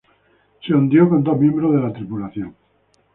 Se 0.65 0.73
hundió 0.73 1.07
con 1.07 1.23
dos 1.23 1.37
miembros 1.39 1.73
de 1.75 1.79
la 1.79 1.93
tripulación. 1.93 2.55